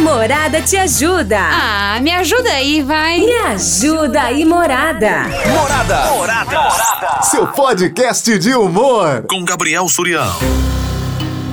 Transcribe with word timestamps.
Morada 0.00 0.62
te 0.62 0.78
ajuda. 0.78 1.38
Ah, 1.38 2.00
me 2.00 2.10
ajuda 2.10 2.50
aí, 2.50 2.82
vai. 2.82 3.20
Me 3.20 3.32
ajuda 3.32 4.22
aí, 4.22 4.46
Morada. 4.46 5.24
Morada. 5.46 6.10
Morada. 6.10 6.60
Morada. 6.60 7.22
Seu 7.22 7.46
podcast 7.48 8.38
de 8.38 8.54
humor. 8.54 9.24
Com 9.28 9.44
Gabriel 9.44 9.86
Surião. 9.90 10.34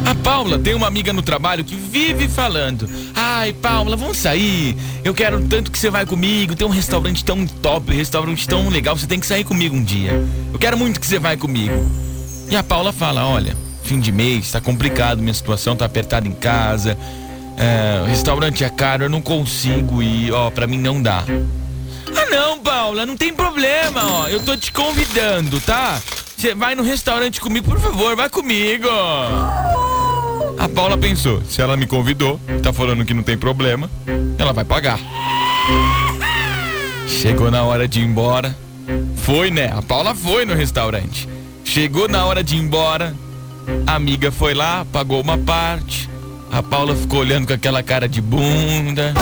A 0.06 0.16
Paula 0.16 0.58
tem 0.58 0.74
uma 0.74 0.88
amiga 0.88 1.12
no 1.12 1.22
trabalho 1.22 1.66
que 1.66 1.76
vive 1.76 2.30
falando: 2.30 2.90
Ai, 3.14 3.52
Paula, 3.52 3.98
vamos 3.98 4.18
sair. 4.18 4.78
Eu 5.04 5.14
quero 5.14 5.46
tanto 5.48 5.70
que 5.70 5.78
você 5.78 5.90
vai 5.90 6.06
comigo. 6.06 6.56
Tem 6.56 6.66
um 6.66 6.72
restaurante 6.72 7.26
tão 7.26 7.46
top, 7.46 7.94
restaurante 7.94 8.48
tão 8.48 8.70
legal. 8.70 8.96
Você 8.96 9.08
tem 9.08 9.20
que 9.20 9.26
sair 9.26 9.44
comigo 9.44 9.76
um 9.76 9.84
dia. 9.84 10.12
Eu 10.54 10.58
quero 10.58 10.78
muito 10.78 11.02
que 11.02 11.06
você 11.06 11.20
vai 11.20 11.36
comigo. 11.36 11.86
E 12.50 12.56
a 12.56 12.64
Paula 12.64 12.94
fala: 12.94 13.26
Olha, 13.26 13.58
fim 13.84 14.00
de 14.00 14.14
mês, 14.14 14.52
tá 14.52 14.62
complicado, 14.62 15.22
minha 15.22 15.34
situação 15.34 15.76
tá 15.76 15.84
apertada 15.84 16.26
em 16.26 16.32
casa. 16.32 16.98
É, 17.58 18.02
o 18.04 18.06
restaurante 18.06 18.64
é 18.64 18.70
caro, 18.70 19.06
eu 19.06 19.10
não 19.10 19.22
consigo 19.22 20.02
ir, 20.02 20.32
ó, 20.32 20.52
pra 20.52 20.68
mim 20.68 20.78
não 20.78 21.02
dá. 21.02 21.24
Ah 22.16 22.30
não, 22.30 22.60
Paula, 22.60 23.06
não 23.06 23.18
tem 23.18 23.34
problema, 23.34 24.02
ó. 24.04 24.28
Eu 24.28 24.40
tô 24.40 24.56
te 24.56 24.72
convidando, 24.72 25.60
tá? 25.62 26.00
Você 26.38 26.54
vai 26.54 26.76
no 26.76 26.84
restaurante 26.84 27.42
comigo, 27.42 27.68
por 27.68 27.80
favor, 27.80 28.16
vai 28.16 28.30
comigo. 28.30 28.88
A 30.60 30.70
Paula 30.70 30.98
pensou, 30.98 31.42
se 31.44 31.62
ela 31.62 31.76
me 31.76 31.88
convidou, 31.88 32.40
tá 32.62 32.72
falando 32.72 33.04
que 33.04 33.14
não 33.14 33.24
tem 33.24 33.38
problema, 33.38 33.90
ela 34.38 34.54
vai 34.54 34.64
pagar. 34.64 35.00
Chegou 37.08 37.50
na 37.50 37.64
hora 37.64 37.88
de 37.88 38.02
ir 38.02 38.04
embora. 38.04 38.56
Foi, 39.18 39.50
né? 39.50 39.72
A 39.76 39.82
Paula 39.82 40.14
foi 40.14 40.46
no 40.46 40.54
restaurante. 40.54 41.28
Chegou 41.64 42.08
na 42.08 42.26
hora 42.26 42.44
de 42.44 42.56
ir 42.56 42.60
embora. 42.60 43.16
A 43.86 43.96
amiga 43.96 44.32
foi 44.32 44.54
lá, 44.54 44.86
pagou 44.92 45.20
uma 45.22 45.38
parte. 45.38 46.07
A 46.52 46.64
Paula 46.64 46.96
ficou 46.96 47.20
olhando 47.20 47.48
com 47.48 47.54
aquela 47.54 47.84
cara 47.84 48.08
de 48.08 48.22
bunda. 48.22 49.14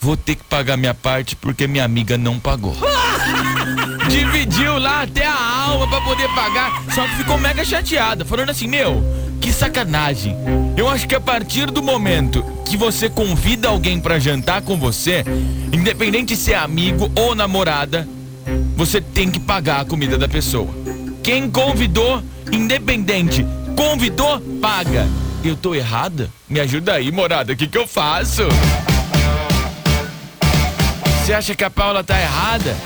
Vou 0.00 0.16
ter 0.16 0.36
que 0.36 0.44
pagar 0.44 0.76
minha 0.76 0.94
parte 0.94 1.34
porque 1.34 1.66
minha 1.66 1.84
amiga 1.84 2.16
não 2.16 2.38
pagou. 2.38 2.76
Dividiu 4.08 4.78
lá 4.78 5.02
até 5.02 5.26
a 5.26 5.62
alma 5.64 5.88
pra 5.88 6.00
poder 6.02 6.28
pagar, 6.28 6.82
só 6.94 7.02
que 7.08 7.16
ficou 7.16 7.38
mega 7.38 7.64
chateada, 7.64 8.24
falando 8.24 8.50
assim: 8.50 8.68
Meu, 8.68 9.02
que 9.40 9.52
sacanagem. 9.52 10.36
Eu 10.76 10.88
acho 10.88 11.08
que 11.08 11.14
a 11.14 11.20
partir 11.20 11.70
do 11.70 11.82
momento 11.82 12.44
que 12.64 12.76
você 12.76 13.08
convida 13.08 13.68
alguém 13.68 13.98
para 13.98 14.18
jantar 14.18 14.62
com 14.62 14.76
você, 14.76 15.24
independente 15.72 16.36
se 16.36 16.52
é 16.52 16.56
amigo 16.56 17.10
ou 17.16 17.34
namorada, 17.34 18.06
você 18.76 19.00
tem 19.00 19.30
que 19.30 19.40
pagar 19.40 19.80
a 19.80 19.84
comida 19.84 20.16
da 20.16 20.28
pessoa. 20.28 20.68
Quem 21.22 21.50
convidou, 21.50 22.22
independente, 22.52 23.44
convidou, 23.74 24.40
paga. 24.60 25.06
Eu 25.46 25.54
tô 25.54 25.76
errada? 25.76 26.28
Me 26.48 26.58
ajuda 26.58 26.94
aí, 26.94 27.12
morada, 27.12 27.52
o 27.52 27.56
que, 27.56 27.68
que 27.68 27.78
eu 27.78 27.86
faço? 27.86 28.42
Você 31.22 31.32
acha 31.32 31.54
que 31.54 31.62
a 31.62 31.70
Paula 31.70 32.02
tá 32.02 32.20
errada? 32.20 32.76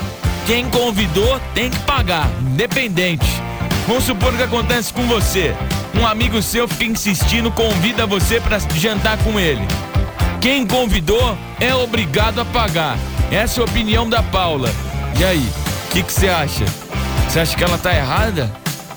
Quem 0.46 0.68
convidou 0.68 1.40
tem 1.54 1.70
que 1.70 1.78
pagar, 1.80 2.28
independente. 2.42 3.24
Vamos 3.88 4.04
supor 4.04 4.36
que 4.36 4.42
acontece 4.42 4.92
com 4.92 5.06
você. 5.06 5.54
Um 5.98 6.06
amigo 6.06 6.42
seu 6.42 6.68
fica 6.68 6.84
insistindo, 6.84 7.50
convida 7.50 8.04
você 8.04 8.38
para 8.38 8.58
jantar 8.58 9.16
com 9.24 9.40
ele. 9.40 9.66
Quem 10.42 10.66
convidou 10.66 11.38
é 11.58 11.74
obrigado 11.74 12.42
a 12.42 12.44
pagar. 12.44 12.98
Essa 13.30 13.60
é 13.60 13.62
a 13.62 13.64
opinião 13.64 14.06
da 14.06 14.22
Paula. 14.22 14.70
E 15.18 15.24
aí, 15.24 15.48
o 15.88 15.92
que 15.94 16.02
você 16.02 16.28
acha? 16.28 16.66
Você 17.26 17.40
acha 17.40 17.56
que 17.56 17.64
ela 17.64 17.78
tá 17.78 17.94
errada? 17.94 18.52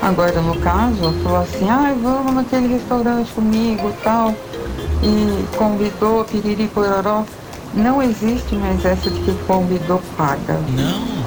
Agora, 0.00 0.40
no 0.40 0.56
caso, 0.60 1.12
falou 1.22 1.42
assim, 1.42 1.68
ah, 1.68 1.94
vamos 2.02 2.34
naquele 2.34 2.68
restaurante 2.68 3.30
comigo 3.32 3.90
e 3.90 4.02
tal. 4.02 4.34
E 5.02 5.56
convidou, 5.56 6.24
piriri 6.24 6.66
pororó. 6.68 7.24
Não 7.74 8.02
existe 8.02 8.54
mais 8.54 8.82
essa 8.84 9.10
de 9.10 9.20
que 9.20 9.32
convidou 9.46 10.00
paga. 10.16 10.58
Não, 10.70 11.17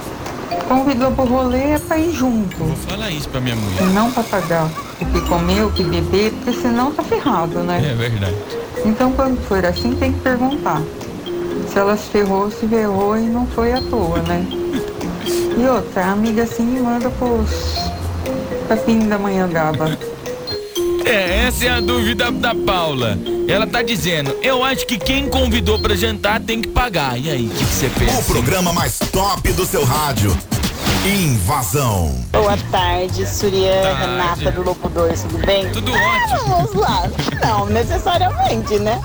Convidou 0.72 1.12
pro 1.12 1.26
rolê 1.26 1.72
é 1.72 1.80
pra 1.80 1.98
ir 1.98 2.14
junto. 2.14 2.56
vou 2.56 2.76
falar 2.78 3.12
isso 3.12 3.28
pra 3.28 3.42
minha 3.42 3.58
mulher. 3.58 3.82
não 3.94 4.10
pra 4.10 4.24
pagar 4.24 4.70
o 5.02 5.06
que 5.06 5.22
comer, 5.28 5.66
o 5.66 5.72
que 5.74 5.84
beber, 5.84 6.32
porque 6.32 6.54
senão 6.62 6.94
tá 6.94 7.04
ferrado, 7.04 7.60
né? 7.60 7.92
É 7.92 7.94
verdade. 7.94 8.36
Então 8.86 9.12
quando 9.12 9.38
for 9.50 9.66
assim 9.66 9.94
tem 9.96 10.14
que 10.14 10.22
perguntar. 10.22 10.82
Se 11.70 11.78
ela 11.78 11.98
se 11.98 12.10
ferrou, 12.10 12.50
se 12.50 12.66
ferrou 12.68 13.18
e 13.18 13.24
não 13.24 13.46
foi 13.48 13.74
à 13.74 13.82
toa, 13.82 14.22
né? 14.22 14.46
E 15.58 15.66
outra, 15.68 16.06
a 16.06 16.12
amiga 16.14 16.44
assim 16.44 16.64
me 16.64 16.80
manda 16.80 17.10
pros 17.10 17.76
papim 18.70 19.10
da 19.10 19.20
manhã 19.20 19.50
gaba. 19.50 19.98
É, 21.04 21.48
essa 21.48 21.66
é 21.66 21.70
a 21.70 21.82
dúvida 21.82 22.32
da 22.32 22.56
Paula. 22.56 23.20
Ela 23.46 23.68
tá 23.68 23.82
dizendo, 23.82 24.34
eu 24.42 24.64
acho 24.64 24.88
que 24.88 24.98
quem 24.98 25.28
convidou 25.28 25.80
pra 25.82 25.96
jantar 25.96 26.40
tem 26.40 26.62
que 26.62 26.70
pagar. 26.70 27.20
E 27.20 27.30
aí, 27.30 27.48
o 27.48 27.50
que 27.50 27.66
que 27.66 27.74
você 27.74 27.88
O 27.88 27.90
pensa? 27.92 28.24
programa 28.32 28.72
mais 28.72 28.98
top 29.12 29.52
do 29.52 29.66
seu 29.66 29.84
rádio. 29.84 30.32
Invasão. 31.04 32.14
Boa 32.32 32.56
tarde, 32.70 33.26
Surya 33.26 33.82
Tarde. 33.82 34.02
Renata 34.02 34.52
do 34.52 34.62
Locutor, 34.62 35.12
tudo 35.14 35.38
bem? 35.48 35.68
Tudo 35.72 35.92
ótimo. 35.92 36.48
Vamos 36.48 36.74
lá. 36.76 37.10
Não 37.42 37.66
necessariamente, 37.66 38.78
né? 38.78 39.02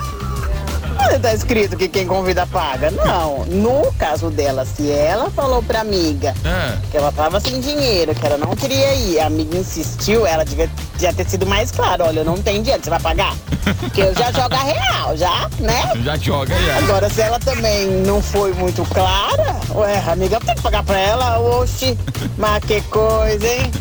Onde 1.07 1.19
tá 1.19 1.33
escrito 1.33 1.77
que 1.77 1.87
quem 1.87 2.05
convida 2.05 2.45
paga? 2.45 2.91
Não. 2.91 3.45
No 3.45 3.91
caso 3.93 4.29
dela, 4.29 4.65
se 4.65 4.91
ela 4.91 5.29
falou 5.31 5.63
pra 5.63 5.81
amiga 5.81 6.33
Ah, 6.43 6.77
que 6.91 6.97
ela 6.97 7.11
tava 7.11 7.39
sem 7.39 7.59
dinheiro, 7.61 8.13
que 8.13 8.25
ela 8.25 8.37
não 8.37 8.55
queria 8.55 8.93
ir, 8.93 9.19
a 9.19 9.27
amiga 9.27 9.57
insistiu, 9.57 10.25
ela 10.25 10.43
devia, 10.43 10.69
devia 10.93 11.13
ter 11.13 11.29
sido 11.29 11.45
mais 11.45 11.71
clara. 11.71 12.05
Olha, 12.05 12.19
eu 12.19 12.25
não 12.25 12.35
tenho 12.37 12.61
dinheiro, 12.61 12.83
você 12.83 12.89
vai 12.89 12.99
pagar? 12.99 13.33
Porque 13.79 14.01
eu 14.01 14.13
já 14.13 14.31
jogo 14.31 14.53
a 14.53 14.63
real, 14.63 15.17
já, 15.17 15.49
né? 15.59 15.91
já 16.03 16.17
joga 16.17 16.55
já. 16.61 16.77
Agora, 16.77 17.09
se 17.09 17.21
ela 17.21 17.39
também 17.39 17.87
não 18.05 18.21
foi 18.21 18.53
muito 18.53 18.83
clara, 18.85 19.55
ué, 19.75 20.03
amiga, 20.07 20.39
tem 20.41 20.55
que 20.55 20.61
pagar 20.61 20.83
pra 20.83 20.97
ela, 20.99 21.39
oxi, 21.39 21.97
mas 22.37 22.63
que 22.65 22.81
coisa, 22.81 23.47
hein? 23.47 23.71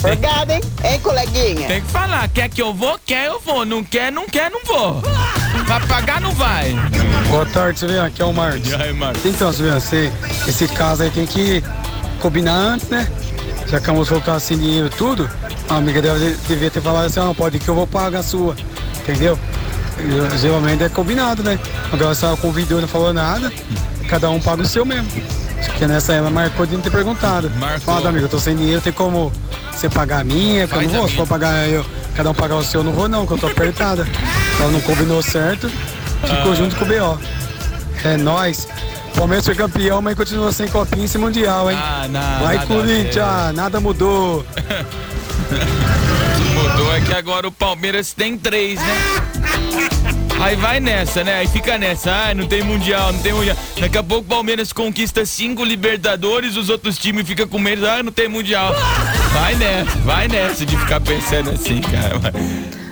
Obrigada, 0.00 0.54
hein? 0.54 0.60
Hein, 0.82 1.00
coleguinha? 1.00 1.68
Tem 1.68 1.80
que 1.82 1.88
falar, 1.88 2.28
quer 2.28 2.48
que 2.48 2.62
eu 2.62 2.72
vou? 2.72 2.98
Quer 3.04 3.26
eu 3.26 3.40
vou, 3.40 3.66
não 3.66 3.84
quer, 3.84 4.10
não 4.10 4.26
quer, 4.26 4.50
não 4.50 4.60
vou. 4.64 5.02
Vai 5.70 5.86
pagar, 5.86 6.20
não 6.20 6.32
vai. 6.32 6.74
Boa 7.28 7.46
tarde, 7.46 7.78
Silviano. 7.78 8.08
Aqui 8.08 8.20
é 8.20 8.24
o 8.24 8.32
Marcos. 8.32 8.68
E 8.68 8.74
aí, 8.74 8.92
Marcos? 8.92 9.24
Então, 9.24 9.52
Silviano, 9.52 9.80
você, 9.80 10.10
esse 10.48 10.66
caso 10.66 11.04
aí 11.04 11.10
tem 11.10 11.24
que 11.24 11.62
combinar 12.18 12.54
antes, 12.56 12.88
né? 12.88 13.06
Já 13.68 13.78
que 13.80 13.88
a 13.88 13.92
moça 13.92 14.08
falou 14.08 14.20
que 14.20 14.26
tava 14.26 14.40
sem 14.40 14.58
dinheiro 14.58 14.90
tudo, 14.90 15.30
a 15.68 15.76
amiga 15.76 16.02
dela 16.02 16.18
de- 16.18 16.34
devia 16.48 16.72
ter 16.72 16.80
falado 16.80 17.04
assim, 17.04 17.20
ó, 17.20 17.26
não, 17.26 17.34
pode 17.36 17.60
que 17.60 17.68
eu 17.68 17.74
vou 17.76 17.86
pagar 17.86 18.18
a 18.18 18.22
sua. 18.24 18.56
Entendeu? 18.98 19.38
E, 20.00 20.38
Geralmente 20.38 20.82
é 20.82 20.88
combinado, 20.88 21.44
né? 21.44 21.56
Agora 21.92 22.16
ela 22.20 22.36
convidou 22.36 22.78
e 22.78 22.80
não 22.80 22.88
falou 22.88 23.12
nada, 23.14 23.52
cada 24.08 24.28
um 24.28 24.40
paga 24.40 24.62
o 24.62 24.66
seu 24.66 24.84
mesmo. 24.84 25.06
Acho 25.56 25.70
que 25.70 25.86
nessa 25.86 26.14
ela 26.14 26.30
marcou 26.30 26.66
de 26.66 26.74
não 26.74 26.80
ter 26.80 26.90
perguntado. 26.90 27.48
Marcou. 27.60 27.94
Fala, 27.94 28.08
amigo, 28.08 28.24
eu 28.24 28.28
tô 28.28 28.40
sem 28.40 28.56
dinheiro, 28.56 28.80
tem 28.80 28.92
como 28.92 29.30
você 29.70 29.88
pagar 29.88 30.22
a 30.22 30.24
minha? 30.24 30.62
Eu 30.64 30.82
não 30.82 30.88
vou, 30.88 31.08
se 31.08 31.14
for 31.14 31.28
pagar 31.28 31.68
eu, 31.68 31.86
cada 32.20 32.32
um 32.32 32.34
pagar 32.34 32.56
o 32.56 32.62
seu, 32.62 32.80
eu 32.80 32.84
não 32.84 32.92
vou 32.92 33.08
não, 33.08 33.26
que 33.26 33.32
eu 33.32 33.38
tô 33.38 33.46
apertada. 33.46 34.06
Ela 34.60 34.70
não 34.70 34.80
combinou 34.82 35.22
certo, 35.22 35.70
ficou 35.70 36.52
Ah. 36.52 36.54
junto 36.54 36.76
com 36.76 36.84
o 36.84 36.88
B.O. 36.88 37.18
É 38.04 38.18
nóis. 38.18 38.68
Palmeiras 39.16 39.46
foi 39.46 39.54
campeão, 39.54 40.02
mas 40.02 40.14
continua 40.14 40.52
sem 40.52 40.68
copinha 40.68 41.06
esse 41.06 41.16
mundial, 41.16 41.70
hein? 41.70 41.78
Ah, 41.80 42.06
não. 42.10 42.44
Vai, 42.44 42.66
Corinthians, 42.66 43.54
nada 43.54 43.80
mudou. 43.80 44.44
mudou 46.54 46.94
é 46.94 47.00
que 47.00 47.14
agora 47.14 47.48
o 47.48 47.52
Palmeiras 47.52 48.12
tem 48.12 48.36
três, 48.36 48.78
né? 48.78 48.96
Aí 50.42 50.56
vai 50.56 50.78
nessa, 50.78 51.24
né? 51.24 51.38
Aí 51.38 51.48
fica 51.48 51.78
nessa. 51.78 52.10
Ah, 52.10 52.34
não 52.34 52.46
tem 52.46 52.62
mundial, 52.62 53.14
não 53.14 53.20
tem 53.20 53.32
mundial. 53.32 53.56
Daqui 53.78 53.96
a 53.96 54.02
pouco 54.02 54.24
o 54.24 54.28
Palmeiras 54.28 54.74
conquista 54.74 55.24
cinco 55.24 55.64
Libertadores, 55.64 56.58
os 56.58 56.68
outros 56.68 56.98
times 56.98 57.26
ficam 57.26 57.48
com 57.48 57.58
medo. 57.58 57.86
Ah, 57.86 58.02
não 58.02 58.12
tem 58.12 58.28
mundial. 58.28 58.74
Vai 59.32 59.54
nessa, 59.54 59.98
vai 59.98 60.28
nessa 60.28 60.66
de 60.66 60.76
ficar 60.76 61.00
pensando 61.00 61.50
assim, 61.50 61.80
cara. 61.80 62.20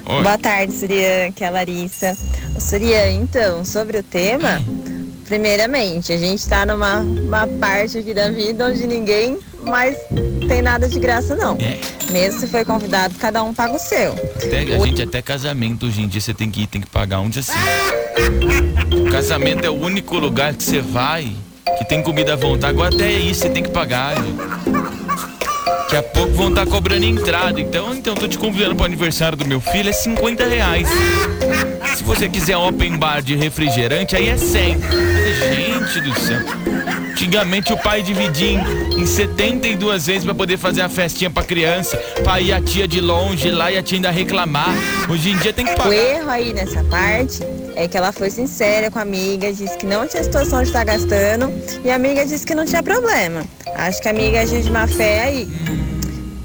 Oi. 0.07 0.23
Boa 0.23 0.39
tarde, 0.39 0.73
Surya, 0.73 1.33
que 1.35 1.45
é 1.45 1.49
a 1.49 1.51
Larissa. 1.51 2.17
Ô, 2.57 2.61
Surya, 2.61 3.11
então, 3.11 3.65
sobre 3.65 3.99
o 3.99 4.03
tema, 4.03 4.63
primeiramente, 5.27 6.13
a 6.13 6.17
gente 6.17 6.49
tá 6.49 6.65
numa 6.65 7.01
uma 7.01 7.47
parte 7.47 7.99
aqui 7.99 8.15
da 8.15 8.31
vida 8.31 8.67
onde 8.67 8.87
ninguém 8.87 9.39
mais 9.63 9.97
tem 10.49 10.63
nada 10.63 10.89
de 10.89 10.99
graça, 10.99 11.37
não. 11.37 11.57
É. 11.57 11.79
Mesmo 12.11 12.41
se 12.41 12.47
foi 12.47 12.65
convidado, 12.65 13.15
cada 13.17 13.43
um 13.43 13.53
paga 13.53 13.75
o 13.75 13.79
seu. 13.79 14.13
Até, 14.13 14.61
a 14.61 14.79
gente 14.79 15.03
até 15.03 15.21
casamento 15.21 15.87
hoje 15.87 16.03
em 16.03 16.09
dia 16.09 16.21
você 16.21 16.33
tem 16.33 16.51
que 16.51 16.63
ir, 16.63 16.67
tem 16.67 16.81
que 16.81 16.89
pagar 16.89 17.23
dia 17.29 17.41
assim. 17.41 17.53
Casamento 19.11 19.65
é 19.65 19.71
o 19.71 19.75
único 19.75 20.17
lugar 20.17 20.55
que 20.55 20.63
você 20.63 20.81
vai 20.81 21.31
que 21.77 21.85
tem 21.85 22.03
comida 22.03 22.33
à 22.33 22.37
vontade. 22.37 22.73
Agora 22.73 22.95
até 22.95 23.11
isso 23.13 23.43
você 23.43 23.51
tem 23.51 23.63
que 23.63 23.71
pagar. 23.71 24.15
gente. 24.17 24.78
Daqui 25.91 25.97
a 25.97 26.03
pouco 26.03 26.35
vão 26.35 26.51
estar 26.51 26.67
cobrando 26.67 27.07
entrada. 27.07 27.59
Então, 27.59 27.95
então 27.95 28.15
tô 28.15 28.29
te 28.29 28.37
convidando 28.37 28.77
pro 28.77 28.85
aniversário 28.85 29.39
do 29.39 29.47
meu 29.47 29.59
filho, 29.59 29.89
é 29.89 29.93
50 29.93 30.45
reais. 30.47 30.87
Se 31.97 32.05
você 32.05 32.29
quiser 32.29 32.59
open 32.59 32.99
bar 32.99 33.23
de 33.23 33.35
refrigerante, 33.35 34.15
aí 34.15 34.29
é 34.29 34.37
100. 34.37 34.77
Gente 34.77 36.01
do 36.03 36.21
céu. 36.21 36.41
Antigamente 37.11 37.73
o 37.73 37.79
pai 37.79 38.03
dividia 38.03 38.51
em, 38.51 39.01
em 39.01 39.07
72 39.07 40.07
vezes 40.07 40.25
pra 40.25 40.35
poder 40.35 40.59
fazer 40.59 40.83
a 40.83 40.91
festinha 40.91 41.31
pra 41.31 41.43
criança, 41.43 41.97
pra 42.23 42.39
ir 42.39 42.53
a 42.53 42.61
tia 42.61 42.87
de 42.87 43.01
longe 43.01 43.51
lá 43.51 43.73
e 43.73 43.79
a 43.79 43.83
tia 43.83 43.97
ainda 43.97 44.11
reclamar. 44.11 44.69
Hoje 45.09 45.31
em 45.31 45.39
dia 45.39 45.55
tem 45.55 45.65
que 45.65 45.73
O 45.73 45.77
pagar. 45.77 45.95
erro 45.95 46.31
aí 46.31 46.53
nessa 46.53 46.85
parte 46.85 47.41
é 47.75 47.89
que 47.89 47.97
ela 47.97 48.13
foi 48.13 48.29
sincera 48.31 48.91
com 48.91 48.99
a 48.99 49.03
amiga, 49.03 49.51
disse 49.53 49.77
que 49.79 49.87
não 49.87 50.07
tinha 50.07 50.23
situação 50.23 50.61
de 50.61 50.69
estar 50.69 50.85
gastando 50.85 51.51
e 51.83 51.91
a 51.91 51.95
amiga 51.97 52.27
disse 52.27 52.47
que 52.47 52.55
não 52.55 52.67
tinha 52.67 52.83
problema. 52.83 53.43
Acho 53.75 54.01
que 54.03 54.09
a 54.09 54.11
amiga 54.11 54.41
agiu 54.43 54.61
de 54.61 54.71
má 54.71 54.87
fé 54.87 55.23
aí. 55.25 55.49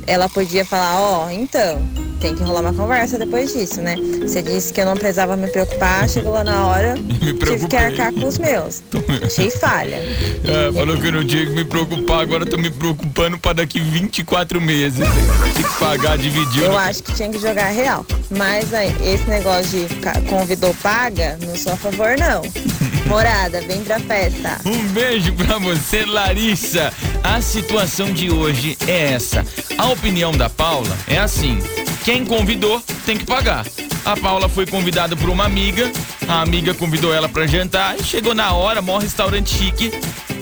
Ela 0.06 0.28
podia 0.30 0.66
falar, 0.66 1.00
ó, 1.00 1.30
então, 1.30 1.82
tem 2.20 2.36
que 2.36 2.44
rolar 2.44 2.62
uma 2.62 2.74
conversa 2.74 3.18
depois 3.18 3.54
disso, 3.54 3.82
né? 3.82 3.96
Você 4.22 4.42
disse 4.42 4.74
que 4.74 4.80
eu 4.82 4.86
não 4.86 4.96
precisava 4.96 5.36
me 5.36 5.48
preocupar, 5.48 6.08
chegou 6.08 6.34
lá 6.34 6.44
na 6.44 6.68
hora, 6.68 6.96
tive 7.46 7.68
que 7.68 7.76
arcar 7.76 8.14
com 8.14 8.28
os 8.28 8.38
meus. 8.38 8.82
Achei 9.26 9.50
falha. 9.50 9.98
É, 9.98 10.72
falou 10.74 10.98
que 10.98 11.08
eu 11.08 11.12
não 11.12 11.26
tinha 11.26 11.46
que 11.46 11.52
me 11.52 11.66
preocupar, 11.66 12.22
agora 12.22 12.46
tô 12.46 12.58
me 12.58 12.70
preocupando 12.70 13.38
pra 13.38 13.54
daqui 13.54 13.80
24 13.80 14.62
meses. 14.62 15.06
Tem 15.54 15.64
que 15.64 15.80
pagar, 15.80 16.18
dividir. 16.18 16.64
Eu 16.64 16.78
acho 16.78 17.04
que 17.04 17.14
tinha 17.14 17.30
que 17.30 17.40
jogar 17.40 17.68
real. 17.68 18.06
Mas 18.30 18.74
aí, 18.74 18.96
esse 19.02 19.30
negócio 19.30 19.88
de 19.88 19.96
convidou 20.30 20.74
paga, 20.76 21.38
não 21.46 21.56
sou 21.56 21.74
a 21.74 21.78
favor, 21.78 22.16
não. 22.18 22.42
Morada, 23.08 23.62
vem 23.62 23.84
pra 23.84 24.00
festa. 24.00 24.60
Um 24.66 24.88
beijo 24.88 25.34
pra 25.34 25.58
você, 25.60 26.06
Larissa. 26.06 26.92
A 27.24 27.42
situação 27.42 28.12
de 28.12 28.30
hoje 28.30 28.78
é 28.86 29.14
essa. 29.14 29.46
A 29.78 29.88
opinião 29.88 30.32
da 30.32 30.50
Paula 30.50 30.96
é 31.08 31.18
assim: 31.18 31.58
quem 32.04 32.26
convidou 32.26 32.82
tem 33.06 33.18
que 33.18 33.26
pagar. 33.26 33.66
A 34.06 34.18
Paula 34.18 34.50
foi 34.50 34.66
convidada 34.66 35.16
por 35.16 35.30
uma 35.30 35.46
amiga, 35.46 35.90
a 36.28 36.42
amiga 36.42 36.74
convidou 36.74 37.14
ela 37.14 37.30
pra 37.30 37.48
jantar 37.48 37.98
e 37.98 38.04
chegou 38.04 38.36
na 38.36 38.52
hora, 38.52 38.82
maior 38.82 39.02
restaurante 39.02 39.58
chique. 39.58 39.92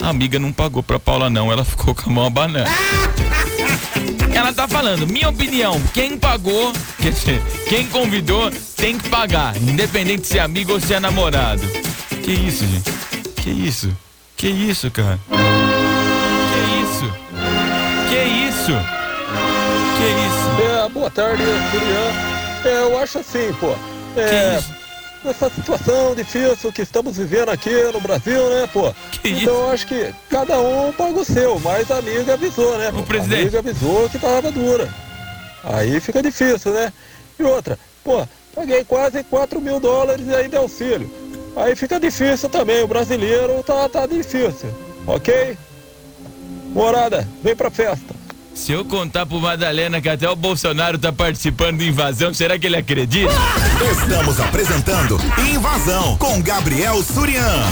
A 0.01 0.09
amiga 0.09 0.39
não 0.39 0.51
pagou 0.51 0.81
pra 0.81 0.99
Paula, 0.99 1.29
não, 1.29 1.51
ela 1.51 1.63
ficou 1.63 1.93
com 1.93 2.09
a 2.09 2.13
mão 2.13 2.25
abanando. 2.25 2.69
Ela 4.33 4.53
tá 4.53 4.67
falando, 4.67 5.05
minha 5.05 5.29
opinião, 5.29 5.79
quem 5.93 6.17
pagou, 6.17 6.73
quer 6.99 7.11
dizer, 7.11 7.41
quem 7.67 7.85
convidou 7.87 8.49
tem 8.75 8.97
que 8.97 9.07
pagar, 9.09 9.55
independente 9.57 10.25
se 10.25 10.39
é 10.39 10.41
amigo 10.41 10.71
ou 10.71 10.79
se 10.79 10.93
é 10.93 10.99
namorado. 10.99 11.61
Que 12.23 12.31
isso, 12.31 12.65
gente? 12.65 12.91
Que 13.35 13.49
isso? 13.49 13.95
Que 14.35 14.47
isso, 14.47 14.89
cara? 14.89 15.19
Isso? 18.61 18.71
Que 19.97 20.05
isso? 20.27 20.85
É, 20.85 20.89
boa 20.89 21.09
tarde, 21.09 21.43
Julian. 21.43 22.11
É, 22.63 22.83
eu 22.83 22.99
acho 22.99 23.17
assim, 23.19 23.51
pô. 23.59 23.73
É, 24.15 24.61
nessa 25.23 25.49
situação 25.49 26.13
difícil 26.13 26.71
que 26.71 26.83
estamos 26.83 27.17
vivendo 27.17 27.49
aqui 27.49 27.71
no 27.91 27.99
Brasil, 27.99 28.49
né, 28.49 28.69
pô? 28.71 28.93
então 29.23 29.53
eu 29.53 29.71
acho 29.71 29.87
que 29.87 30.13
cada 30.29 30.59
um 30.59 30.91
paga 30.91 31.19
o 31.19 31.25
seu, 31.25 31.59
mas 31.59 31.89
a 31.89 31.97
amiga 31.97 32.33
avisou, 32.33 32.77
né? 32.77 32.89
O 32.89 33.03
presidente. 33.03 33.55
A 33.55 33.59
amiga 33.59 33.59
avisou 33.59 34.09
que 34.09 34.19
tava 34.19 34.51
dura. 34.51 34.87
Aí 35.63 35.99
fica 35.99 36.21
difícil, 36.21 36.71
né? 36.73 36.93
E 37.39 37.43
outra, 37.43 37.79
pô, 38.03 38.27
paguei 38.53 38.83
quase 38.83 39.23
4 39.23 39.59
mil 39.59 39.79
dólares 39.79 40.27
e 40.27 40.35
ainda 40.35 40.57
é 40.57 40.59
auxílio. 40.59 41.09
Aí 41.55 41.75
fica 41.75 41.99
difícil 41.99 42.47
também, 42.47 42.83
o 42.83 42.87
brasileiro 42.87 43.63
tá, 43.63 43.89
tá 43.89 44.05
difícil, 44.05 44.69
ok? 45.07 45.57
Morada, 46.73 47.27
vem 47.43 47.55
pra 47.55 47.69
festa. 47.69 48.20
Se 48.53 48.73
eu 48.73 48.83
contar 48.85 49.25
pro 49.25 49.39
Madalena 49.39 50.01
que 50.01 50.09
até 50.09 50.29
o 50.29 50.35
Bolsonaro 50.35 50.97
tá 50.97 51.11
participando 51.11 51.79
de 51.79 51.87
invasão, 51.87 52.33
será 52.33 52.59
que 52.59 52.67
ele 52.67 52.75
acredita? 52.75 53.33
Estamos 53.91 54.39
apresentando 54.39 55.17
Invasão 55.51 56.17
com 56.17 56.41
Gabriel 56.41 57.01
Surian. 57.01 57.63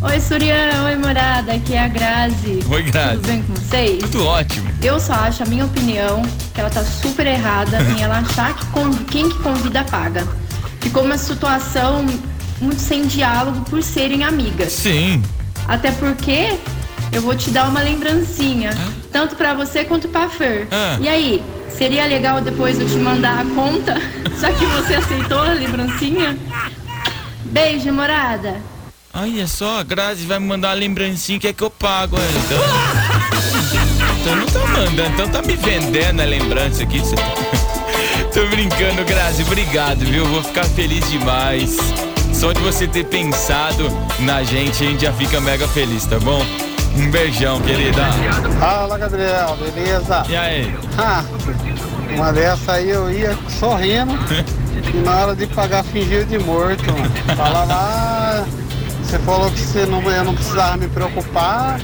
Oi, 0.00 0.20
Surian. 0.20 0.84
Oi, 0.84 0.96
morada. 0.96 1.54
Aqui 1.54 1.74
é 1.74 1.84
a 1.84 1.88
Grazi. 1.88 2.60
Oi, 2.70 2.82
Grazi. 2.84 3.16
Tudo 3.16 3.26
bem 3.26 3.42
com 3.42 3.54
vocês? 3.54 3.98
Tudo 3.98 4.26
ótimo. 4.26 4.70
Eu 4.82 5.00
só 5.00 5.14
acho, 5.14 5.42
a 5.42 5.46
minha 5.46 5.64
opinião, 5.64 6.22
que 6.54 6.60
ela 6.60 6.70
tá 6.70 6.84
super 6.84 7.26
errada 7.26 7.78
em 7.82 8.02
ela 8.02 8.18
achar 8.20 8.54
que 8.54 9.04
quem 9.06 9.28
que 9.28 9.38
convida 9.42 9.82
paga. 9.84 10.28
Ficou 10.80 11.02
uma 11.02 11.18
situação 11.18 12.06
muito 12.60 12.80
sem 12.80 13.06
diálogo 13.06 13.60
por 13.68 13.82
serem 13.82 14.22
amigas. 14.22 14.72
Sim. 14.72 15.22
Até 15.66 15.90
porque 15.92 16.56
eu 17.12 17.22
vou 17.22 17.34
te 17.36 17.50
dar 17.50 17.68
uma 17.68 17.80
lembrancinha, 17.80 18.70
tanto 19.12 19.36
pra 19.36 19.54
você 19.54 19.84
quanto 19.84 20.08
pra 20.08 20.28
Fer. 20.28 20.68
E 21.00 21.08
aí, 21.08 21.42
seria 21.70 22.06
legal 22.06 22.40
depois 22.40 22.80
eu 22.80 22.86
te 22.86 22.96
mandar 22.96 23.40
a 23.40 23.44
conta, 23.44 23.94
já 24.40 24.52
que 24.52 24.64
você 24.66 24.94
aceitou 24.94 25.38
a 25.38 25.52
lembrancinha? 25.52 26.36
Beijo, 27.44 27.92
morada. 27.92 28.56
Olha 29.14 29.46
só, 29.46 29.80
a 29.80 29.82
Grazi 29.82 30.26
vai 30.26 30.38
me 30.38 30.46
mandar 30.46 30.68
uma 30.68 30.74
lembrancinha 30.74 31.38
que 31.38 31.48
é 31.48 31.52
que 31.52 31.62
eu 31.62 31.70
pago. 31.70 32.16
Então, 32.44 32.58
então 34.20 34.36
não 34.36 34.46
tá 34.46 34.66
mandando, 34.66 35.10
então 35.10 35.28
tá 35.28 35.42
me 35.42 35.56
vendendo 35.56 36.20
a 36.20 36.24
lembrança 36.24 36.82
aqui. 36.82 37.00
Tô 38.34 38.46
brincando, 38.46 39.04
Grazi, 39.04 39.42
obrigado, 39.42 40.04
viu? 40.04 40.24
Vou 40.26 40.42
ficar 40.44 40.64
feliz 40.64 41.08
demais. 41.10 41.76
Só 42.34 42.52
de 42.52 42.60
você 42.60 42.86
ter 42.86 43.06
pensado 43.06 43.88
na 44.20 44.44
gente, 44.44 44.84
a 44.84 44.86
gente 44.86 45.02
já 45.02 45.12
fica 45.12 45.40
mega 45.40 45.66
feliz, 45.66 46.04
tá 46.04 46.18
bom? 46.18 46.44
Um 46.96 47.10
beijão, 47.10 47.60
querida. 47.60 48.06
Fala, 48.58 48.98
Gabriel, 48.98 49.56
beleza? 49.56 50.24
E 50.28 50.36
aí? 50.36 50.76
Ah, 50.96 51.22
uma 52.14 52.32
dessa 52.32 52.72
aí 52.72 52.90
eu 52.90 53.10
ia 53.10 53.36
sorrindo 53.48 54.12
E 54.94 54.96
na 54.98 55.16
hora 55.16 55.36
de 55.36 55.46
pagar, 55.46 55.84
fingiu 55.84 56.24
de 56.24 56.38
morto, 56.38 56.84
mano. 56.92 57.36
Fala 57.36 57.64
lá, 57.64 58.44
você 59.02 59.18
falou 59.18 59.50
que 59.50 59.60
você 59.60 59.84
não, 59.84 60.00
eu 60.02 60.24
não 60.24 60.34
precisava 60.34 60.76
me 60.76 60.88
preocupar. 60.88 61.80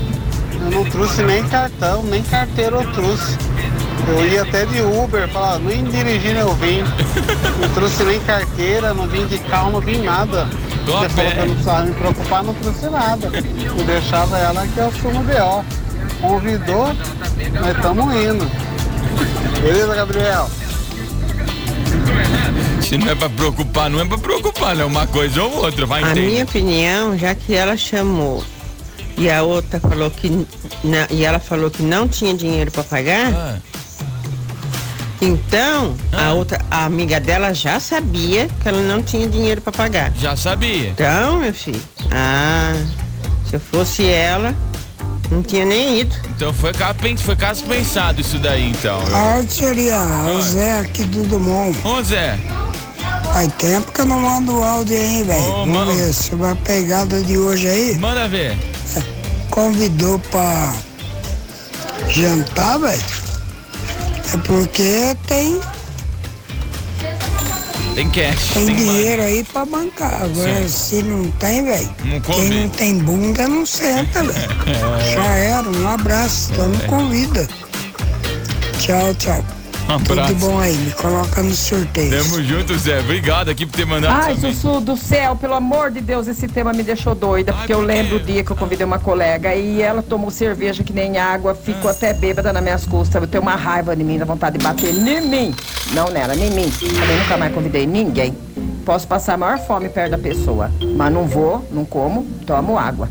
Eu 0.53 0.71
não 0.71 0.85
trouxe 0.85 1.23
nem 1.23 1.43
cartão, 1.49 2.03
nem 2.05 2.23
carteira 2.23 2.77
eu 2.77 2.93
trouxe. 2.93 3.37
Eu 4.09 4.27
ia 4.27 4.43
até 4.43 4.65
de 4.67 4.81
Uber, 4.81 5.29
falava, 5.29 5.59
nem 5.59 5.85
dirigindo 5.85 6.39
eu 6.39 6.55
vim. 6.55 6.83
Não 7.61 7.69
trouxe 7.75 8.05
nem 8.05 8.21
carteira, 8.21 8.95
não 8.95 9.07
vim 9.07 9.27
de 9.27 9.39
carro, 9.39 9.73
não 9.73 9.81
vim 9.81 10.03
nada. 10.03 10.49
Você 10.87 11.09
falou 11.09 11.33
que 11.33 11.39
eu 11.39 11.47
não 11.47 11.55
precisava 11.55 11.85
me 11.87 11.95
preocupar, 11.95 12.43
não 12.45 12.55
trouxe 12.55 12.89
nada. 12.91 13.31
Eu 13.65 13.85
deixava 13.85 14.39
ela 14.39 14.67
que 14.67 14.79
eu 14.79 14.87
assumo 14.89 15.21
o 15.21 15.23
BO. 15.23 15.65
Convidou, 16.21 16.87
nós 17.61 17.77
estamos 17.77 18.15
indo. 18.15 18.51
Beleza, 19.63 19.95
Gabriel? 19.95 20.51
Se 22.83 22.99
não 22.99 23.11
é 23.11 23.15
pra 23.15 23.31
preocupar, 23.31 23.89
não 23.91 24.01
é 24.01 24.05
pra 24.05 24.19
preocupar, 24.19 24.77
né? 24.77 24.85
Uma 24.85 25.07
coisa 25.07 25.43
ou 25.43 25.65
outra, 25.65 25.87
vai 25.87 26.03
A 26.05 26.11
entender. 26.11 26.27
minha 26.29 26.45
opinião, 26.45 27.19
já 27.19 27.35
que 27.35 27.55
ela 27.55 27.77
chamou 27.77 28.45
e 29.17 29.31
a 29.31 29.43
outra 29.43 29.81
falou 29.81 30.11
que 30.11 30.47
na- 30.83 31.07
e 31.11 31.25
ela 31.25 31.39
falou 31.39 31.71
que 31.71 31.83
não 31.83 32.07
tinha 32.07 32.35
dinheiro 32.35 32.71
para 32.71 32.85
pagar, 32.85 33.33
Ah. 33.33 33.57
Então 35.25 35.97
a 36.13 36.33
outra 36.33 36.61
a 36.71 36.85
amiga 36.85 37.19
dela 37.21 37.53
já 37.53 37.81
sabia 37.81 38.49
que 38.63 38.69
ela 38.69 38.81
não 38.81 39.03
tinha 39.03 39.29
dinheiro 39.29 39.61
para 39.61 39.73
pagar. 39.73 40.13
Já 40.19 40.37
sabia. 40.37 40.91
Então, 40.91 41.39
meu 41.39 41.53
filho, 41.53 41.81
ah, 42.11 42.75
se 43.49 43.57
eu 43.57 43.61
fosse 43.61 44.05
ela, 44.07 44.55
não 45.31 45.43
tinha 45.43 45.65
nem 45.65 46.01
ido. 46.01 46.15
Então 46.37 46.53
foi 46.53 46.73
caso, 46.73 46.99
foi 47.19 47.37
caso 47.37 47.65
pensado 47.65 48.21
isso 48.21 48.39
daí, 48.39 48.71
então. 48.71 48.99
Oi, 49.37 49.47
Tia, 49.47 49.73
o 50.37 50.43
Zé 50.43 50.81
aqui 50.81 51.05
do 51.05 51.25
Dumont. 51.25 51.77
Ô, 51.87 52.03
Zé. 52.03 52.39
Faz 53.33 53.53
tempo 53.55 53.91
que 53.91 54.01
eu 54.01 54.07
não 54.07 54.21
mando 54.21 54.63
áudio 54.63 54.97
aí, 54.97 55.23
velho. 55.25 55.43
Ô, 55.43 55.53
Vamos 55.53 55.75
mano. 55.75 55.93
ver 55.93 56.13
se 56.13 56.35
uma 56.35 56.55
pegada 56.57 57.21
de 57.23 57.37
hoje 57.37 57.69
aí. 57.69 57.99
Manda 57.99 58.29
ver. 58.29 58.57
Convidou 59.51 60.19
pra 60.31 60.73
jantar, 62.09 62.79
velho. 62.79 63.03
É 64.35 64.37
porque 64.39 65.17
tem, 65.29 65.61
Tem 67.95 68.11
cash. 68.11 68.49
tem, 68.53 68.67
tem 68.67 68.75
dinheiro 68.75 69.23
aí 69.23 69.45
pra 69.45 69.65
bancar. 69.65 70.25
Agora, 70.25 70.69
Sim. 70.69 70.69
se 70.69 71.03
não 71.05 71.31
tem, 71.39 71.65
velho, 71.65 71.89
quem 72.27 72.51
não 72.51 72.69
tem 72.71 72.99
bunda 72.99 73.47
não 73.47 73.65
senta, 73.65 74.25
velho. 74.25 74.55
É. 74.67 75.15
Já 75.15 75.25
era, 75.37 75.69
um 75.69 75.89
abraço, 75.89 76.51
então 76.53 76.69
não 76.69 76.81
convida. 76.81 77.47
Tchau, 78.81 79.15
tchau. 79.15 79.45
Um 79.89 79.99
Tudo 79.99 80.13
abraço. 80.13 80.35
de 80.35 80.41
bom 80.41 80.59
aí, 80.59 80.77
me 80.77 80.91
coloca 80.93 81.43
no 81.43 81.55
sorteio. 81.55 82.11
Tamo 82.11 82.43
junto, 82.43 82.77
Zé. 82.79 83.01
Obrigado 83.01 83.51
aqui 83.51 83.67
por 83.67 83.77
ter 83.77 83.85
mandado 83.85 84.25
Ai. 84.25 84.35
Sussu 84.37 84.81
do 84.81 84.97
céu, 84.97 85.37
pelo 85.37 85.55
amor 85.55 85.91
de 85.91 86.01
Deus, 86.01 86.27
esse 86.27 86.49
tema 86.49 86.73
me 86.73 86.83
deixou 86.83 87.15
doida, 87.15 87.53
porque 87.53 87.73
eu 87.73 87.81
lembro 87.81 88.17
o 88.17 88.21
dia 88.21 88.43
que 88.43 88.51
eu 88.51 88.57
convidei 88.57 88.85
uma 88.85 88.99
colega 88.99 89.55
e 89.55 89.83
ela 89.83 90.03
tomou 90.03 90.31
cerveja 90.31 90.83
que 90.83 90.93
nem 90.93 91.19
água, 91.19 91.55
ficou 91.55 91.91
até 91.91 92.13
bêbada 92.15 92.53
nas 92.53 92.63
minhas 92.63 92.87
custas. 92.87 93.23
Eu 93.23 93.29
tenho 93.29 93.43
uma 93.43 93.57
raiva 93.57 93.95
de 93.95 94.03
mim, 94.03 94.19
dá 94.19 94.25
vontade 94.25 94.59
de 94.59 94.65
bater 94.65 94.91
em 94.91 95.21
mim. 95.21 95.55
Não 95.93 96.11
nela, 96.11 96.35
em 96.35 96.51
mim. 96.51 96.71
Também 96.71 97.19
nunca 97.19 97.37
mais 97.37 97.53
convidei 97.53 97.87
ninguém. 97.87 98.35
Posso 98.85 99.07
passar 99.07 99.35
a 99.35 99.37
maior 99.37 99.59
fome 99.59 99.89
perto 99.89 100.13
da 100.13 100.19
pessoa, 100.19 100.71
mas 100.97 101.13
não 101.13 101.27
vou, 101.27 101.67
não 101.71 101.85
como, 101.85 102.25
tomo 102.47 102.79
água. 102.79 103.09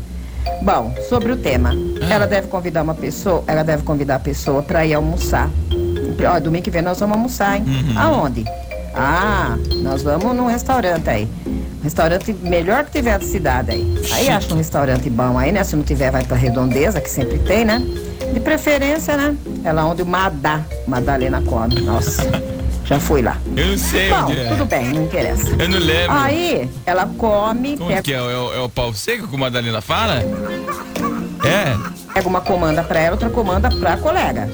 Bom, 0.62 0.94
sobre 1.08 1.32
o 1.32 1.36
tema. 1.36 1.70
Ela 2.10 2.26
deve 2.26 2.48
convidar 2.48 2.82
uma 2.82 2.94
pessoa, 2.94 3.42
ela 3.46 3.62
deve 3.62 3.82
convidar 3.82 4.16
a 4.16 4.20
pessoa 4.20 4.62
para 4.62 4.84
ir 4.84 4.94
almoçar. 4.94 5.50
Ó, 6.26 6.38
domingo 6.40 6.64
que 6.64 6.70
vem 6.70 6.82
nós 6.82 6.98
vamos 7.00 7.16
almoçar, 7.16 7.56
hein? 7.56 7.64
Uhum. 7.66 7.98
Aonde? 7.98 8.44
Ah, 8.94 9.56
nós 9.82 10.02
vamos 10.02 10.34
num 10.36 10.46
restaurante 10.46 11.08
aí. 11.10 11.28
Restaurante 11.82 12.32
melhor 12.32 12.84
que 12.84 12.92
tiver 12.92 13.18
da 13.18 13.24
cidade 13.24 13.72
aí. 13.72 14.02
Aí 14.12 14.28
acha 14.28 14.54
um 14.54 14.56
restaurante 14.56 15.10
bom 15.10 15.36
aí, 15.36 15.52
né? 15.52 15.62
Se 15.64 15.74
não 15.76 15.82
tiver, 15.82 16.10
vai 16.10 16.24
pra 16.24 16.36
Redondeza, 16.36 17.00
que 17.00 17.10
sempre 17.10 17.38
tem, 17.40 17.64
né? 17.64 17.82
De 18.32 18.40
preferência, 18.40 19.16
né? 19.16 19.36
É 19.64 19.72
lá 19.72 19.84
onde 19.84 20.02
o 20.02 20.06
Madá, 20.06 20.62
Madalena 20.86 21.42
come. 21.42 21.80
Nossa, 21.80 22.22
já 22.86 22.98
fui 23.00 23.20
lá. 23.20 23.36
Eu 23.56 23.66
não 23.66 23.76
sei 23.78 24.08
Bom, 24.10 24.22
onde 24.24 24.38
é. 24.38 24.48
tudo 24.48 24.64
bem, 24.64 24.88
não 24.92 25.02
interessa. 25.02 25.48
Eu 25.58 25.68
não 25.68 25.78
lembro. 25.78 26.16
Aí, 26.16 26.70
ela 26.86 27.06
come, 27.18 27.76
Como 27.76 27.90
pega, 27.90 28.02
que 28.02 28.14
é? 28.14 28.16
É 28.16 28.20
o, 28.20 28.54
é 28.54 28.60
o 28.60 28.68
pau 28.68 28.94
seco 28.94 29.28
que 29.28 29.34
a 29.34 29.38
Madalena 29.38 29.80
fala? 29.80 30.22
É. 31.44 31.76
pega 32.14 32.28
uma 32.28 32.40
comanda 32.40 32.82
pra 32.82 33.00
ela, 33.00 33.12
outra 33.12 33.28
comanda 33.28 33.68
pra 33.68 33.96
colega. 33.96 34.48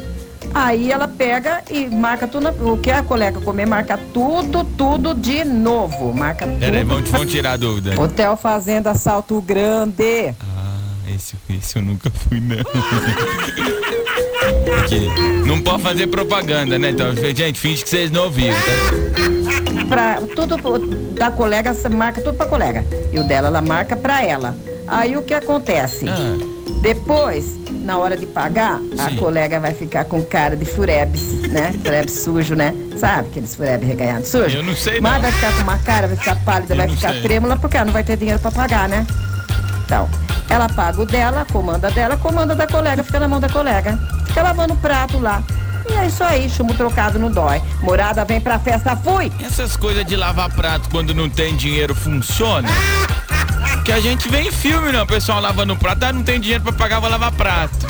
Aí 0.55 0.91
ela 0.91 1.07
pega 1.07 1.63
e 1.71 1.87
marca 1.87 2.27
tudo, 2.27 2.49
o 2.73 2.77
que 2.77 2.91
a 2.91 3.03
colega 3.03 3.41
comer, 3.41 3.67
marca 3.67 3.99
tudo, 4.13 4.65
tudo 4.65 5.15
de 5.15 5.45
novo. 5.45 6.13
Marca 6.13 6.47
tudo. 6.47 6.59
Peraí, 6.59 6.85
vamos, 6.85 7.09
vamos 7.09 7.31
tirar 7.31 7.53
a 7.53 7.57
dúvida. 7.57 8.01
Hotel 8.01 8.37
Fazenda 8.37 8.95
Salto 8.95 9.41
Grande. 9.41 10.35
Ah, 10.41 10.79
esse, 11.15 11.37
esse 11.49 11.79
eu 11.79 11.83
nunca 11.83 12.11
fui, 12.11 12.41
não. 12.41 12.57
Aqui. 14.83 15.09
Não 15.47 15.61
pode 15.61 15.83
fazer 15.83 16.07
propaganda, 16.09 16.79
né? 16.79 16.91
Então, 16.91 17.15
gente, 17.15 17.59
finge 17.59 17.83
que 17.83 17.89
vocês 17.91 18.11
não 18.11 18.25
ouviram, 18.25 18.57
tá? 18.57 19.85
Pra, 19.89 20.21
tudo 20.35 20.57
da 21.15 21.31
colega, 21.31 21.75
marca 21.91 22.21
tudo 22.21 22.37
pra 22.37 22.47
colega. 22.47 22.85
E 23.13 23.19
o 23.19 23.25
dela, 23.25 23.49
ela 23.49 23.61
marca 23.61 23.97
pra 23.97 24.25
ela. 24.25 24.57
Aí 24.87 25.17
o 25.17 25.23
que 25.23 25.35
acontece? 25.35 26.09
Ah. 26.09 26.50
Depois, 26.81 27.59
na 27.71 27.99
hora 27.99 28.17
de 28.17 28.25
pagar, 28.27 28.81
a 28.99 29.15
colega 29.19 29.61
vai 29.61 29.75
ficar 29.75 30.05
com 30.07 30.23
cara 30.25 30.57
de 30.57 30.65
furebes, 30.65 31.43
né? 31.51 31.73
Furebes 31.85 32.23
sujo, 32.23 32.55
né? 32.55 32.75
Sabe 32.97 33.29
aqueles 33.29 33.55
furebes 33.55 33.87
reganhados 33.87 34.29
sujos? 34.29 34.55
Eu 34.55 34.63
não 34.63 34.75
sei, 34.75 35.01
Mas 35.01 35.15
não. 35.15 35.21
vai 35.23 35.33
ficar 35.33 35.53
com 35.55 35.63
uma 35.63 35.79
cara, 35.79 36.07
vai 36.09 36.17
ficar 36.17 36.37
pálida, 36.37 36.73
Eu 36.75 36.79
vai 36.79 36.89
ficar 36.89 37.13
sei. 37.13 37.23
trêmula, 37.23 37.57
porque 37.57 37.77
ela 37.77 37.87
não 37.87 37.93
vai 37.93 38.03
ter 38.05 38.17
dinheiro 38.17 38.41
pra 38.41 38.51
pagar, 38.51 38.89
né? 38.89 39.07
Então, 39.85 40.09
ela 40.49 40.69
paga 40.69 41.03
o 41.03 41.07
dela, 41.07 41.47
comanda 41.53 41.91
dela, 41.91 42.17
comanda 42.17 42.55
da 42.55 42.67
colega, 42.67 43.03
fica 43.05 43.21
na 43.21 43.29
mão 43.29 43.41
da 43.41 43.49
colega. 43.49 43.99
Fica 44.27 44.43
lavando 44.43 44.73
o 44.75 44.77
prato 44.77 45.19
lá. 45.19 45.43
E 45.89 45.93
é 45.95 46.07
isso 46.07 46.23
aí, 46.23 46.49
chumbo 46.49 46.73
trocado 46.75 47.19
não 47.19 47.31
dói. 47.31 47.61
Morada 47.83 48.25
vem 48.25 48.41
pra 48.41 48.59
festa, 48.59 48.95
fui! 48.97 49.31
Essas 49.45 49.77
coisas 49.77 50.05
de 50.05 50.15
lavar 50.17 50.51
prato 50.55 50.89
quando 50.91 51.13
não 51.15 51.29
tem 51.29 51.57
dinheiro 51.57 51.95
funciona? 51.95 52.69
Que 53.85 53.93
a 53.93 54.01
gente 54.01 54.29
vê 54.29 54.43
em 54.43 54.53
filme, 54.53 54.93
né? 54.93 55.03
O 55.03 55.07
pessoal 55.07 55.41
lavando 55.41 55.77
prato, 55.77 56.05
ah, 56.05 56.13
não 56.13 56.23
tem 56.23 56.41
dinheiro 56.41 56.63
pra 56.63 56.73
pagar, 56.73 57.01
vou 57.01 57.11
lavar 57.11 57.33
prato. 57.33 57.87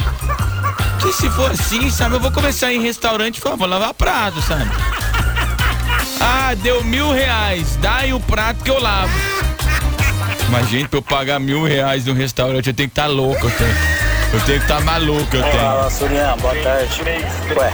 Que 1.01 1.13
se 1.13 1.29
for 1.31 1.51
assim, 1.51 1.91
sabe, 1.91 2.17
eu 2.17 2.21
vou 2.21 2.31
começar 2.31 2.73
em 2.73 2.81
restaurante 2.81 3.39
e 3.39 3.41
falar, 3.41 3.57
vou 3.57 3.69
lavar 3.69 3.95
prato, 3.95 4.41
sabe? 4.43 4.71
Ah, 6.21 6.55
deu 6.55 6.85
mil 6.85 7.11
reais, 7.11 7.77
dá 7.77 7.97
aí 7.97 8.13
o 8.13 8.21
prato 8.21 8.63
que 8.63 8.71
eu 8.71 8.81
lavo. 8.81 9.13
Mas, 10.51 10.69
gente, 10.69 10.89
pra 10.89 10.99
eu 10.99 11.03
pagar 11.03 11.39
mil 11.39 11.65
reais 11.65 12.05
no 12.05 12.13
restaurante, 12.13 12.69
eu 12.69 12.75
tenho 12.75 12.89
que 12.89 12.93
estar 12.93 13.07
louco, 13.07 13.47
eu 13.47 13.51
tenho. 13.51 13.77
Eu 14.33 14.41
tenho 14.43 14.59
que 14.59 14.65
estar 14.65 14.81
maluco, 14.83 15.37
eu 15.37 15.43
tenho. 15.43 15.63
Olá, 15.63 15.91
Surian, 15.91 16.37
boa 16.39 16.55
tarde. 16.57 17.03
Ué, 17.57 17.73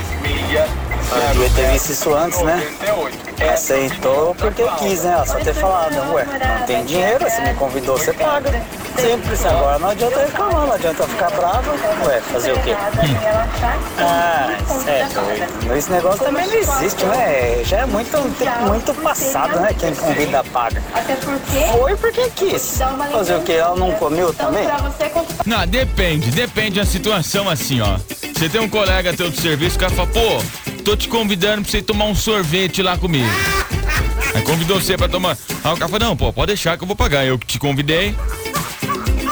eu 1.13 1.33
devia 1.33 1.51
ter 1.51 1.73
visto 1.73 1.91
isso 1.91 2.15
antes, 2.15 2.43
né? 2.43 2.67
Aceitou 3.53 4.35
porque 4.35 4.65
quis, 4.79 5.05
né? 5.05 5.23
Só 5.27 5.35
ter 5.39 5.55
falado, 5.55 5.95
ué, 6.13 6.25
não 6.25 6.67
tem 6.67 6.85
dinheiro, 6.85 7.25
você 7.25 7.41
me 7.43 7.55
convidou, 7.55 7.97
você 7.97 8.13
paga. 8.13 8.51
Simples, 8.97 9.45
agora 9.45 9.79
não 9.79 9.91
adianta 9.91 10.21
reclamar, 10.21 10.67
não 10.67 10.73
adianta 10.73 11.07
ficar 11.07 11.31
bravo. 11.31 11.71
Ué, 12.07 12.21
fazer 12.33 12.53
o 12.53 12.63
quê? 12.63 12.75
Ah, 13.99 14.57
certo. 14.83 15.73
Esse 15.77 15.93
negócio 15.93 16.25
também 16.25 16.47
não 16.47 16.55
existe, 16.55 17.05
né? 17.05 17.63
Já 17.65 17.79
é 17.81 17.87
muito, 17.87 18.17
muito 18.67 18.95
passado, 19.03 19.61
né? 19.61 19.75
Quem 19.79 19.95
convida 19.95 20.43
paga. 20.45 20.83
Foi 21.73 21.97
porque 21.97 22.31
quis. 22.31 22.79
Fazer 23.13 23.35
o 23.35 23.43
quê? 23.43 23.53
Ela 23.53 23.77
não 23.77 23.93
comeu 23.93 24.33
também? 24.33 24.67
Não, 25.45 25.67
depende, 25.67 26.31
depende 26.31 26.81
da 26.81 26.87
situação 26.87 27.49
assim, 27.49 27.81
ó. 27.83 27.99
Você 28.35 28.49
tem 28.49 28.61
um 28.61 28.69
colega 28.69 29.15
teu 29.15 29.31
de 29.31 29.41
serviço, 29.41 29.79
cara 29.79 29.93
fala, 29.93 30.09
pô, 30.09 30.43
tô 30.87 30.97
te 30.97 31.09
convidando 31.09 31.63
pra 31.63 31.71
você 31.73 31.83
tomar 31.83 32.05
um 32.05 32.15
sorvete 32.15 32.81
lá 32.81 32.97
comigo. 32.97 33.27
Aí 34.33 34.41
convidou 34.43 34.81
você 34.81 34.97
pra 34.97 35.09
tomar. 35.09 35.37
Aí 35.65 35.73
o 35.73 35.77
cara 35.77 35.89
fala, 35.89 36.05
não, 36.05 36.17
pô, 36.17 36.33
pode 36.33 36.47
deixar 36.49 36.79
que 36.79 36.85
eu 36.85 36.87
vou 36.87 36.95
pagar. 36.95 37.27
Eu 37.27 37.37
que 37.37 37.45
te 37.47 37.59
convidei. 37.59 38.15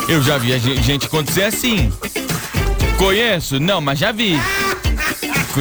Eu 0.08 0.20
já 0.20 0.36
vi 0.36 0.52
a 0.52 0.58
gen- 0.58 0.82
gente 0.82 1.06
acontecer 1.06 1.44
assim. 1.44 1.92
Conheço? 2.98 3.60
Não, 3.60 3.80
mas 3.80 4.00
já 4.00 4.10
vi. 4.10 4.36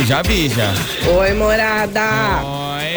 Já 0.08 0.24
vi, 0.24 0.50
já. 0.50 0.74
Oi, 1.20 1.34
morada. 1.36 2.02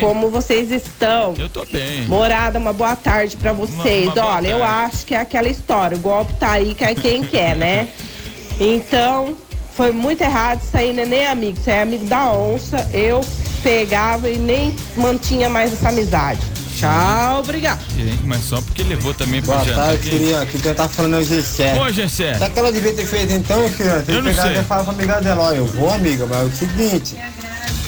Como 0.00 0.30
vocês 0.30 0.70
estão? 0.72 1.34
Eu 1.38 1.50
tô 1.50 1.66
bem. 1.66 2.06
Morada, 2.06 2.58
uma 2.58 2.72
boa 2.72 2.96
tarde 2.96 3.36
pra 3.36 3.52
vocês. 3.52 4.06
Uma- 4.06 4.14
uma 4.24 4.36
Olha, 4.36 4.48
eu 4.48 4.64
acho 4.64 5.04
que 5.04 5.14
é 5.14 5.20
aquela 5.20 5.48
história, 5.48 5.98
o 5.98 6.00
golpe 6.00 6.32
tá 6.40 6.52
aí, 6.52 6.74
quer 6.74 6.94
quem 6.94 7.22
quer, 7.22 7.54
né? 7.56 7.88
Então, 8.58 9.36
foi 9.76 9.92
muito 9.92 10.22
errado 10.22 10.60
isso 10.62 10.76
aí, 10.76 10.92
não 10.92 11.02
é 11.02 11.06
nem 11.06 11.26
amigo, 11.26 11.58
isso 11.60 11.70
é 11.70 11.82
amigo 11.82 12.04
da 12.06 12.32
onça. 12.32 12.88
Eu 12.92 13.20
pegava 13.62 14.28
e 14.28 14.38
nem 14.38 14.74
mantinha 14.96 15.48
mais 15.48 15.72
essa 15.72 15.88
amizade. 15.90 16.40
Tchau, 16.78 17.40
obrigado. 17.40 17.80
Gente, 17.96 18.22
mas 18.24 18.44
só 18.44 18.60
porque 18.60 18.82
levou 18.82 19.14
também 19.14 19.40
pro 19.40 19.52
Boa 19.52 19.64
jantar. 19.64 19.86
tarde, 19.86 20.10
Surian. 20.10 20.42
Aqui 20.42 20.58
quem 20.58 20.74
tá 20.74 20.86
falando 20.88 21.16
é 21.16 21.18
o 21.20 21.24
Gessé. 21.24 21.74
Ô, 21.80 21.90
Gessé. 21.90 22.34
Sabe 22.34 22.50
o 22.50 22.52
que 22.52 22.58
ela 22.58 22.72
devia 22.72 22.92
ter 22.92 23.06
feito 23.06 23.32
então, 23.32 23.66
filha? 23.70 24.02
Tem 24.04 24.14
Eu 24.14 24.20
que 24.22 24.28
não 24.28 24.34
pegar 24.34 24.42
sei. 24.42 24.60
e 24.60 24.64
falar 24.64 24.84
pra 24.84 24.92
amiga 24.92 25.20
dela, 25.22 25.42
ó, 25.44 25.52
eu 25.52 25.64
vou, 25.66 25.90
amiga, 25.90 26.26
mas 26.26 26.38
é 26.40 26.44
o 26.44 26.52
seguinte. 26.52 27.16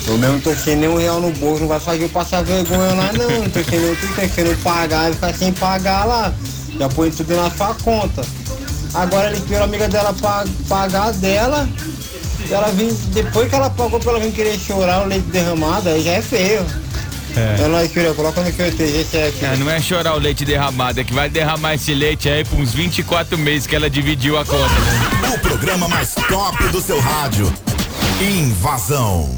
Eu 0.06 0.16
mesmo 0.16 0.34
não 0.34 0.40
tô 0.40 0.54
sem 0.54 0.74
nenhum 0.76 0.96
real 0.96 1.20
no 1.20 1.30
bolso, 1.32 1.60
não 1.60 1.68
vai 1.68 1.78
fazer 1.80 2.04
eu 2.04 2.08
passar 2.08 2.42
vergonha 2.42 2.94
lá 2.94 3.12
não. 3.12 3.28
Não 3.42 3.50
tô 3.50 3.62
sem 3.62 3.78
nenhum 3.78 3.94
tudo, 3.94 4.34
sem 4.34 4.44
não 4.44 4.56
pagar 4.56 5.10
e 5.10 5.14
ficar 5.14 5.34
sem 5.34 5.52
pagar 5.52 6.04
lá. 6.06 6.32
Já 6.78 6.88
põe 6.88 7.10
tudo 7.10 7.36
na 7.36 7.50
sua 7.50 7.74
conta. 7.74 8.22
Agora 8.94 9.28
ele 9.28 9.36
esperou 9.38 9.62
a 9.62 9.64
amiga 9.64 9.88
dela 9.88 10.12
pa- 10.14 10.44
pagar 10.68 11.12
dela. 11.14 11.68
E 12.48 12.52
ela 12.52 12.68
vem, 12.68 12.88
depois 13.12 13.48
que 13.48 13.54
ela 13.54 13.68
pagou 13.70 14.00
pra 14.00 14.12
ela 14.12 14.20
vir 14.20 14.32
querer 14.32 14.58
chorar 14.58 15.02
o 15.04 15.06
leite 15.06 15.26
derramado, 15.26 15.88
aí 15.88 16.02
já 16.02 16.12
é 16.12 16.22
feio. 16.22 16.64
É. 17.36 17.68
Nóis, 17.68 17.92
filha, 17.92 18.14
coloca 18.14 18.40
no 18.40 18.50
que 18.52 18.60
eu 18.60 18.74
tenho, 18.74 19.00
esse 19.00 19.16
é 19.16 19.28
aqui. 19.28 19.44
É, 19.44 19.56
não 19.56 19.70
é 19.70 19.80
chorar 19.80 20.14
o 20.14 20.18
leite 20.18 20.44
derramado, 20.44 20.98
é 21.00 21.04
que 21.04 21.12
vai 21.12 21.28
derramar 21.28 21.74
esse 21.74 21.92
leite 21.94 22.28
aí 22.28 22.44
por 22.44 22.58
uns 22.58 22.72
24 22.72 23.36
meses 23.38 23.66
que 23.66 23.76
ela 23.76 23.88
dividiu 23.90 24.38
a 24.38 24.44
conta. 24.44 24.64
né? 24.68 25.34
O 25.34 25.38
programa 25.40 25.86
mais 25.88 26.14
top 26.14 26.68
do 26.68 26.80
seu 26.80 26.98
rádio. 26.98 27.52
Invasão. 28.20 29.37